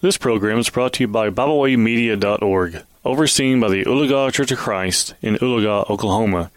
This 0.00 0.16
program 0.16 0.60
is 0.60 0.70
brought 0.70 0.92
to 0.92 1.02
you 1.02 1.08
by 1.08 1.28
BibleWayMedia.org, 1.28 2.84
overseen 3.04 3.58
by 3.58 3.68
the 3.68 3.84
Oologah 3.84 4.32
Church 4.32 4.52
of 4.52 4.58
Christ 4.58 5.14
in 5.20 5.34
Oologah, 5.38 5.90
Oklahoma. 5.90 6.52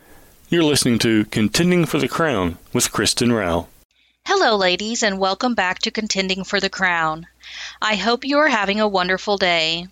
You're 0.50 0.64
listening 0.64 1.00
to 1.00 1.26
Contending 1.26 1.88
for 1.88 1.98
the 1.98 2.08
Crown 2.08 2.60
with 2.72 2.92
Kristen 2.92 3.32
Rao. 3.32 3.66
Hello, 4.28 4.56
ladies, 4.56 5.02
and 5.02 5.18
welcome 5.18 5.56
back 5.56 5.80
to 5.80 5.90
Contending 5.90 6.44
for 6.44 6.60
the 6.60 6.70
Crown. 6.70 7.26
I 7.82 7.96
hope 7.96 8.26
you 8.26 8.38
are 8.38 8.48
having 8.48 8.80
a 8.80 8.88
wonderful 8.88 9.40
day. 9.40 9.88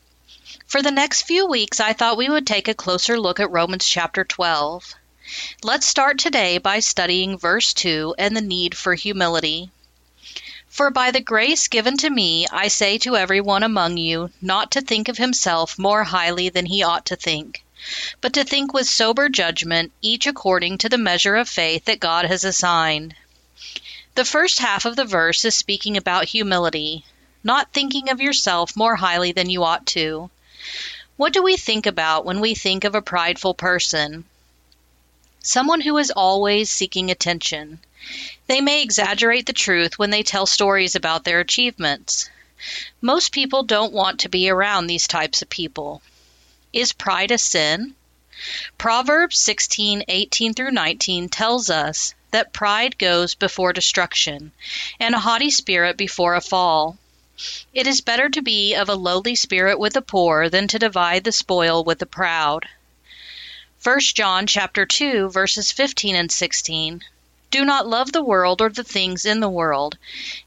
For 0.68 0.84
the 0.84 0.91
next 0.91 1.23
few 1.23 1.47
weeks, 1.47 1.79
I 1.79 1.93
thought 1.93 2.18
we 2.18 2.29
would 2.29 2.45
take 2.45 2.68
a 2.68 2.75
closer 2.75 3.20
look 3.20 3.39
at 3.39 3.50
Romans 3.50 3.88
chapter 3.88 4.23
12. 4.23 4.93
Let's 5.63 5.88
start 5.88 6.20
today 6.20 6.59
by 6.59 6.81
studying 6.81 7.39
verse 7.39 7.73
2 7.73 8.13
and 8.20 8.38
the 8.38 8.41
need 8.41 8.77
for 8.77 8.93
humility. 8.93 9.71
For 10.70 10.91
by 10.91 11.09
the 11.09 11.20
grace 11.20 11.67
given 11.67 11.97
to 11.97 12.09
me, 12.11 12.45
I 12.52 12.67
say 12.67 12.99
to 12.99 13.17
every 13.17 13.41
one 13.41 13.63
among 13.63 13.97
you, 13.97 14.29
not 14.39 14.70
to 14.71 14.81
think 14.81 15.09
of 15.09 15.17
himself 15.17 15.80
more 15.80 16.03
highly 16.03 16.48
than 16.49 16.67
he 16.67 16.84
ought 16.84 17.07
to 17.07 17.16
think, 17.16 17.63
but 18.21 18.34
to 18.34 18.44
think 18.44 18.71
with 18.71 18.88
sober 18.88 19.30
judgment, 19.30 19.91
each 20.02 20.27
according 20.27 20.77
to 20.77 20.88
the 20.88 20.97
measure 20.99 21.35
of 21.35 21.49
faith 21.49 21.85
that 21.85 21.99
God 21.99 22.25
has 22.25 22.44
assigned. 22.44 23.16
The 24.13 24.23
first 24.23 24.59
half 24.59 24.85
of 24.85 24.95
the 24.95 25.05
verse 25.05 25.44
is 25.44 25.58
speaking 25.58 25.97
about 25.97 26.25
humility, 26.25 27.03
not 27.44 27.73
thinking 27.73 28.09
of 28.09 28.22
yourself 28.22 28.75
more 28.75 28.97
highly 28.97 29.31
than 29.31 29.49
you 29.49 29.63
ought 29.63 29.88
to. 29.88 30.30
What 31.17 31.33
do 31.33 31.41
we 31.41 31.58
think 31.58 31.88
about 31.88 32.25
when 32.25 32.39
we 32.39 32.53
think 32.53 32.83
of 32.83 32.94
a 32.94 33.02
prideful 33.02 33.55
person? 33.55 34.25
Someone 35.49 35.81
who 35.81 35.98
is 35.98 36.12
always 36.12 36.70
seeking 36.70 37.09
attention. 37.09 37.80
They 38.45 38.62
may 38.62 38.84
exaggerate 38.84 39.48
the 39.48 39.62
truth 39.66 39.98
when 39.98 40.12
they 40.12 40.22
tell 40.22 40.45
stories 40.45 40.94
about 40.94 41.23
their 41.23 41.39
achievements. 41.39 42.30
Most 43.02 43.31
people 43.31 43.63
don't 43.63 43.91
want 43.91 44.20
to 44.20 44.30
be 44.30 44.48
around 44.48 44.85
these 44.85 45.08
types 45.08 45.41
of 45.41 45.49
people. 45.49 46.03
Is 46.72 46.94
pride 46.94 47.31
a 47.31 47.39
sin? 47.39 47.95
Proverbs 48.77 49.39
16:18 49.39 50.53
through 50.53 50.70
19 50.70 51.30
tells 51.30 51.72
us 51.72 52.14
that 52.30 52.53
pride 52.53 53.00
goes 53.00 53.33
before 53.33 53.73
destruction, 53.73 54.52
and 55.00 55.16
a 55.16 55.20
haughty 55.20 55.50
spirit 55.50 55.97
before 55.97 56.36
a 56.36 56.42
fall. 56.42 57.00
It 57.73 57.88
is 57.88 58.02
better 58.02 58.30
to 58.30 58.44
be 58.44 58.75
of 58.75 58.88
a 58.88 58.94
lowly 58.94 59.33
spirit 59.33 59.80
with 59.80 59.94
the 59.94 60.03
poor 60.03 60.47
than 60.47 60.67
to 60.67 60.77
divide 60.77 61.23
the 61.23 61.31
spoil 61.31 61.83
with 61.83 61.97
the 61.97 62.05
proud. 62.05 62.67
1 63.81 63.99
John 64.13 64.45
chapter 64.45 64.85
2 64.85 65.30
verses 65.30 65.72
15 65.72 66.13
and 66.13 66.30
16 66.30 67.02
do 67.49 67.63
not 67.63 67.88
love 67.88 68.11
the 68.11 68.21
world 68.21 68.61
or 68.61 68.67
the 68.67 68.83
things 68.83 69.25
in 69.25 69.39
the 69.39 69.49
world. 69.49 69.97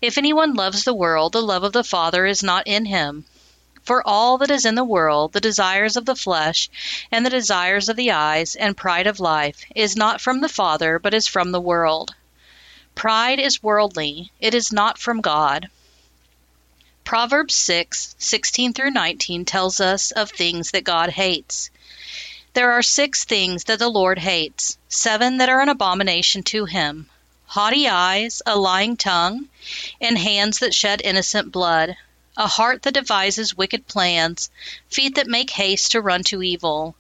If 0.03 0.19
anyone 0.19 0.53
loves 0.53 0.85
the 0.85 0.93
world, 0.93 1.33
the 1.33 1.41
love 1.41 1.65
of 1.65 1.73
the 1.73 1.83
Father 1.83 2.27
is 2.27 2.43
not 2.43 2.67
in 2.67 2.85
him. 2.85 3.25
For 3.83 4.07
all 4.07 4.37
that 4.37 4.51
is 4.51 4.67
in 4.67 4.75
the 4.75 4.85
world, 4.85 5.33
the 5.33 5.41
desires 5.41 5.97
of 5.97 6.05
the 6.05 6.15
flesh, 6.15 6.69
and 7.11 7.25
the 7.25 7.31
desires 7.31 7.89
of 7.89 7.97
the 7.97 8.11
eyes, 8.11 8.55
and 8.55 8.77
pride 8.77 9.07
of 9.07 9.19
life, 9.19 9.65
is 9.75 9.97
not 9.97 10.21
from 10.21 10.43
the 10.43 10.49
Father, 10.49 10.99
but 10.99 11.15
is 11.15 11.27
from 11.27 11.53
the 11.53 11.61
world. 11.61 12.15
Pride 12.95 13.41
is 13.41 13.63
worldly, 13.63 14.31
it 14.41 14.55
is 14.55 14.71
not 14.71 14.99
from 14.99 15.23
God. 15.23 15.71
Proverbs 17.03 17.55
6 17.55 18.15
16 18.19 18.75
through 18.75 18.91
19 18.91 19.47
tells 19.47 19.81
us 19.81 20.11
of 20.11 20.31
things 20.31 20.71
that 20.73 20.85
God 20.85 21.09
hates. 21.09 21.71
There 22.55 22.73
are 22.73 22.83
six 22.83 23.25
things 23.25 23.65
that 23.65 23.79
the 23.79 23.89
Lord 23.89 24.19
hates, 24.19 24.77
seven 24.89 25.39
that 25.39 25.49
are 25.49 25.61
an 25.61 25.69
abomination 25.69 26.43
to 26.45 26.67
him 26.67 27.09
haughty 27.53 27.87
eyes, 27.87 28.41
a 28.47 28.57
lying 28.57 28.97
tongue, 28.97 29.47
and 30.01 30.17
hands 30.17 30.61
that 30.61 30.75
shed 30.75 31.03
innocent 31.05 31.53
blood, 31.53 31.95
a 32.35 32.47
heart 32.47 32.83
that 32.83 32.95
devises 32.95 33.55
wicked 33.55 33.87
plans, 33.87 34.51
feet 34.89 35.17
that 35.17 35.27
make 35.27 35.51
haste 35.51 35.93
to 35.93 36.01
run 36.01 36.23
to 36.23 36.43
evil, 36.43 36.97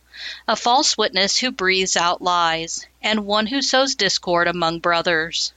a 0.47 0.55
false 0.55 0.99
witness 0.99 1.39
who 1.39 1.51
breathes 1.51 1.97
out 1.97 2.21
lies, 2.21 2.87
and 3.03 3.25
one 3.25 3.47
who 3.47 3.63
sows 3.63 3.95
discord 3.95 4.47
among 4.47 4.79
brothers. 4.79 5.55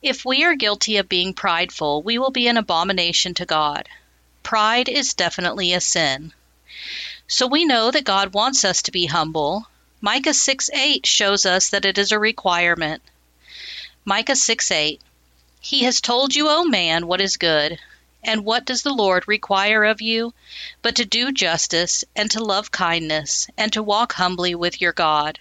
If 0.00 0.24
we 0.24 0.42
are 0.42 0.54
guilty 0.54 0.96
of 0.96 1.06
being 1.06 1.34
prideful, 1.34 2.02
we 2.02 2.16
will 2.18 2.30
be 2.30 2.48
an 2.48 2.56
abomination 2.56 3.34
to 3.34 3.44
God. 3.44 3.90
Pride 4.42 4.88
is 4.88 5.12
definitely 5.12 5.74
a 5.74 5.82
sin. 5.82 6.32
So 7.28 7.46
we 7.46 7.64
know 7.64 7.90
that 7.90 8.04
God 8.04 8.34
wants 8.34 8.64
us 8.64 8.82
to 8.82 8.90
be 8.90 9.06
humble. 9.06 9.68
Micah 10.00 10.34
6 10.34 10.70
8 10.72 11.06
shows 11.06 11.46
us 11.46 11.68
that 11.70 11.84
it 11.84 11.96
is 11.96 12.10
a 12.10 12.18
requirement. 12.18 13.02
Micah 14.04 14.34
6 14.34 14.70
8 14.70 15.00
He 15.60 15.84
has 15.84 16.00
told 16.00 16.34
you, 16.34 16.48
O 16.48 16.64
man, 16.64 17.06
what 17.06 17.20
is 17.20 17.36
good. 17.36 17.78
And 18.24 18.44
what 18.44 18.64
does 18.64 18.82
the 18.82 18.92
Lord 18.92 19.26
require 19.26 19.84
of 19.84 20.00
you? 20.00 20.34
But 20.82 20.96
to 20.96 21.04
do 21.04 21.32
justice, 21.32 22.04
and 22.14 22.30
to 22.32 22.42
love 22.42 22.70
kindness, 22.70 23.48
and 23.56 23.72
to 23.72 23.82
walk 23.82 24.14
humbly 24.14 24.54
with 24.54 24.80
your 24.80 24.92
God. 24.92 25.38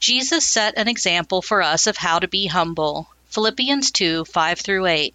Jesus 0.00 0.46
set 0.46 0.74
an 0.76 0.88
example 0.88 1.40
for 1.40 1.62
us 1.62 1.86
of 1.86 1.96
how 1.96 2.18
to 2.18 2.28
be 2.28 2.46
humble. 2.46 3.08
Philippians 3.30 3.90
2 3.90 4.24
5 4.24 4.60
through 4.60 4.86
8. 4.86 5.14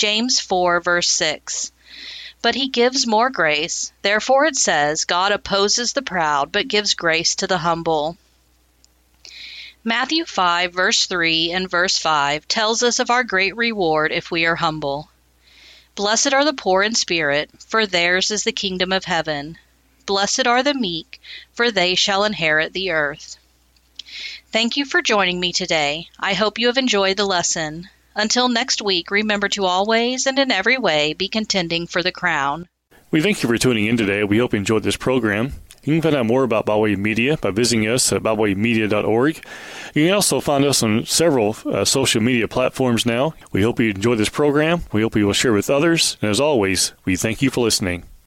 James 0.00 0.40
4, 0.40 0.80
verse 0.80 1.10
6. 1.10 1.72
But 2.40 2.54
he 2.54 2.68
gives 2.68 3.06
more 3.06 3.28
grace. 3.28 3.92
Therefore 4.00 4.46
it 4.46 4.56
says, 4.56 5.04
God 5.04 5.30
opposes 5.30 5.92
the 5.92 6.00
proud, 6.00 6.50
but 6.50 6.68
gives 6.68 6.94
grace 6.94 7.34
to 7.34 7.46
the 7.46 7.58
humble. 7.58 8.16
Matthew 9.84 10.24
5, 10.24 10.72
verse 10.72 11.04
3 11.04 11.52
and 11.52 11.68
verse 11.68 11.98
5 11.98 12.48
tells 12.48 12.82
us 12.82 12.98
of 12.98 13.10
our 13.10 13.22
great 13.22 13.54
reward 13.58 14.10
if 14.10 14.30
we 14.30 14.46
are 14.46 14.56
humble. 14.56 15.10
Blessed 15.96 16.32
are 16.32 16.46
the 16.46 16.54
poor 16.54 16.82
in 16.82 16.94
spirit, 16.94 17.50
for 17.68 17.84
theirs 17.84 18.30
is 18.30 18.44
the 18.44 18.52
kingdom 18.52 18.92
of 18.92 19.04
heaven. 19.04 19.58
Blessed 20.06 20.46
are 20.46 20.62
the 20.62 20.72
meek, 20.72 21.20
for 21.52 21.70
they 21.70 21.94
shall 21.94 22.24
inherit 22.24 22.72
the 22.72 22.90
earth. 22.90 23.36
Thank 24.50 24.78
you 24.78 24.86
for 24.86 25.02
joining 25.02 25.38
me 25.38 25.52
today. 25.52 26.08
I 26.18 26.32
hope 26.32 26.58
you 26.58 26.68
have 26.68 26.78
enjoyed 26.78 27.18
the 27.18 27.26
lesson. 27.26 27.90
Until 28.14 28.48
next 28.48 28.82
week, 28.82 29.10
remember 29.10 29.48
to 29.50 29.64
always 29.64 30.26
and 30.26 30.38
in 30.38 30.50
every 30.50 30.78
way 30.78 31.12
be 31.12 31.28
contending 31.28 31.86
for 31.86 32.02
the 32.02 32.12
crown. 32.12 32.68
We 33.10 33.20
thank 33.20 33.42
you 33.42 33.48
for 33.48 33.58
tuning 33.58 33.86
in 33.86 33.96
today. 33.96 34.24
We 34.24 34.38
hope 34.38 34.52
you 34.52 34.58
enjoyed 34.58 34.82
this 34.82 34.96
program. 34.96 35.52
You 35.82 35.94
can 35.94 36.02
find 36.02 36.16
out 36.16 36.26
more 36.26 36.42
about 36.42 36.66
Bibleways 36.66 36.98
Media 36.98 37.38
by 37.38 37.50
visiting 37.50 37.88
us 37.88 38.12
at 38.12 38.22
BibleWayMedia.org. 38.22 39.44
You 39.94 40.06
can 40.06 40.14
also 40.14 40.40
find 40.40 40.64
us 40.64 40.82
on 40.82 41.06
several 41.06 41.56
uh, 41.64 41.84
social 41.84 42.20
media 42.20 42.46
platforms 42.48 43.06
now. 43.06 43.34
We 43.50 43.62
hope 43.62 43.80
you 43.80 43.90
enjoyed 43.90 44.18
this 44.18 44.28
program. 44.28 44.82
We 44.92 45.00
hope 45.00 45.16
you 45.16 45.26
will 45.26 45.32
share 45.32 45.54
with 45.54 45.70
others. 45.70 46.18
And 46.20 46.30
as 46.30 46.38
always, 46.38 46.92
we 47.04 47.16
thank 47.16 47.40
you 47.40 47.50
for 47.50 47.62
listening. 47.62 48.04